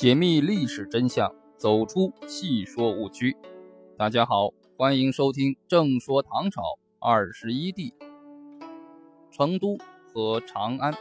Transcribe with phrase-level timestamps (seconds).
[0.00, 3.36] 解密历史真相，走出戏说误区。
[3.98, 6.62] 大家好，欢迎收听《正说唐朝
[6.98, 7.90] 二十一帝》。
[9.30, 9.76] 成都
[10.06, 10.94] 和长安。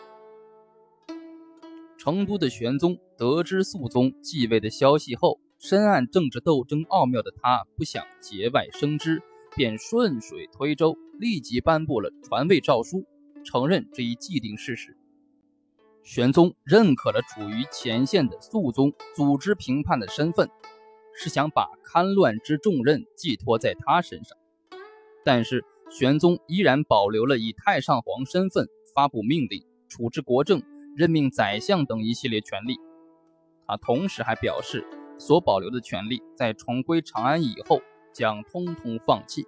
[1.97, 9.23] 成都的玄宗得知肃宗继位的消息后，深谙政治斗争奥妙的他，不想节外生枝，
[9.55, 13.05] 便顺水推舟，立即颁布了传位诏书，
[13.45, 14.97] 承认这一既定事实。
[16.11, 20.49] 玄宗认可了处于前线的肃宗组织评判的身份，
[21.13, 24.35] 是想把勘乱之重任寄托在他身上。
[25.23, 30.63] 但是玄宗依然保留了以太上皇身份发布命令、处置国政、
[30.97, 32.77] 任命宰相等一系列权利。
[33.67, 34.83] 他同时还表示，
[35.19, 39.45] 所保留的权利在重归长安以后将通通放弃。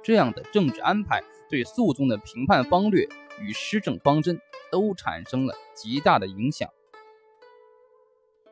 [0.00, 3.08] 这样的政治安排对肃宗的评判方略
[3.40, 4.38] 与施政方针。
[4.70, 6.68] 都产生了极大的影响。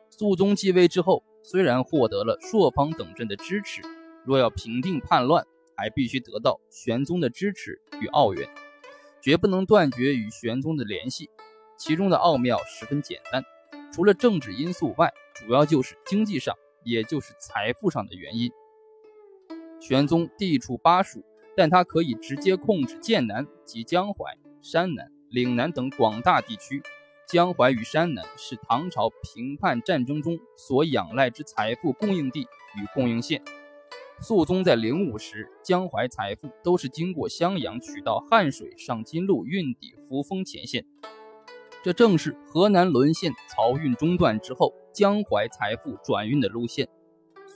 [0.09, 3.81] 肃宗继位之后，虽然获得了朔方等镇的支持，
[4.23, 8.49] 若要平定叛乱，还必须得到玄宗的支持与奥援，
[9.21, 11.29] 绝不能断绝与玄宗的联系。
[11.77, 13.43] 其中的奥妙十分简单，
[13.91, 18.49] 除了政治因素外，主要就是经济上，也就是财富上的原因。
[19.81, 21.25] 玄宗地处巴蜀，
[21.57, 25.11] 但他可以直接控制剑南及江淮、山南。
[25.35, 26.81] 岭南等广大地区，
[27.27, 32.43] 江淮与山南是唐朝平叛战争中所仰赖之财富供应地
[32.77, 33.43] 与供应线。
[34.21, 40.85] 肃宗在灵武时，江淮财富都是经过襄阳取到汉水上金路运抵扶风前线，
[41.83, 46.87] 这正是河南沦陷、漕运中断之后，江淮财富转运的路线。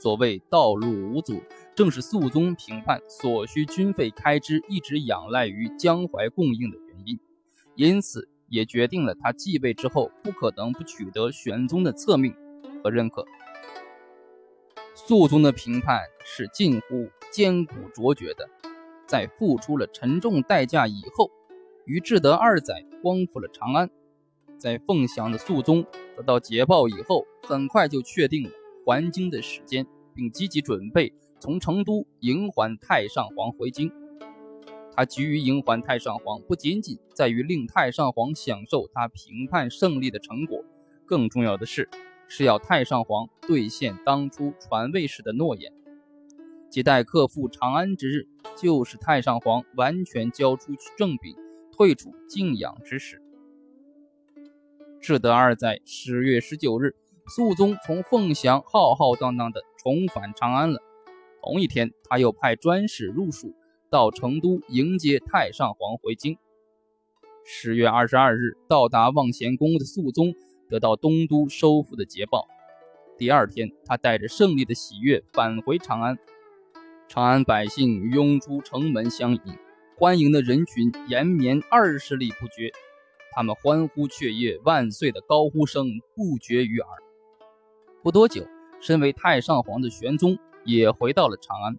[0.02, 1.42] 所谓道路无阻，
[1.74, 7.18] 正是肃宗平叛所需军费开支一直仰赖于江淮供应的原因。
[7.80, 12.36] 因此，也决定了他继位之后不可能不取得玄宗的册命
[12.84, 13.24] 和认可。
[14.94, 18.50] 肃宗的评判是近乎艰苦卓绝的，
[19.08, 21.32] 在付出了沉重代价以后，
[21.86, 23.90] 于至德二载光复了长安。
[24.58, 25.86] 在凤翔的肃宗
[26.18, 28.50] 得到捷报以后，很快就确定了
[28.86, 33.90] 还京的时间，并积极准备从成都迎还太上皇回京。
[35.00, 40.62] 他急于迎还太上皇，不仅仅在于令太上皇享受他评判胜利的成果，
[41.06, 41.88] 更重要的是，
[42.28, 45.72] 是要太上皇兑现当初传位时的诺言，
[46.70, 48.28] 即待克复长安之日，
[48.58, 51.34] 就是太上皇完全交出政柄、
[51.72, 53.22] 退出静养之时。
[55.00, 56.94] 至德二载十月十九日，
[57.26, 60.82] 肃宗从凤翔浩浩荡荡地重返长安了。
[61.42, 63.56] 同一天，他又派专使入蜀。
[63.90, 66.38] 到成都迎接太上皇回京。
[67.44, 70.36] 十月二十二日到达望贤宫的肃宗
[70.70, 72.48] 得到东都收复的捷报。
[73.18, 76.18] 第二天，他带着胜利的喜悦返回长安。
[77.08, 79.42] 长安百姓拥出城门相迎，
[79.98, 82.72] 欢迎的人群延绵二十里不绝。
[83.32, 86.90] 他们欢呼雀跃、万岁的高呼声不绝于耳。
[88.04, 88.46] 不多久，
[88.80, 91.78] 身为太上皇的玄宗也回到了长安。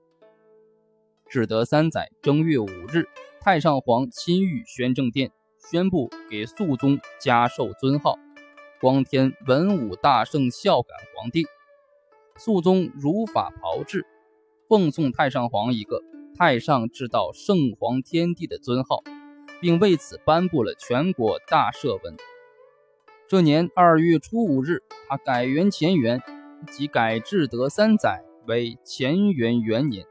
[1.30, 3.04] 至德三载正月五日，
[3.40, 5.30] 太上皇亲御宣政殿，
[5.70, 8.18] 宣布给肃宗加授尊号
[8.82, 11.46] “光天文武大圣孝感皇帝”。
[12.36, 14.04] 肃宗如法炮制，
[14.68, 16.02] 奉送太上皇一个
[16.36, 19.04] “太上至道圣皇天帝”的尊号，
[19.60, 22.16] 并为此颁布了全国大赦文。
[23.28, 26.20] 这年二月初五日，他改元乾元，
[26.72, 30.04] 即改至德三载为乾元元年。